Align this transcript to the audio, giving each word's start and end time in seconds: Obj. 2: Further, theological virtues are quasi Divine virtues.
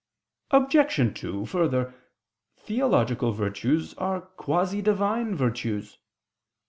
Obj. 0.49 1.13
2: 1.13 1.45
Further, 1.45 1.93
theological 2.57 3.33
virtues 3.33 3.93
are 3.99 4.21
quasi 4.21 4.81
Divine 4.81 5.35
virtues. 5.35 5.99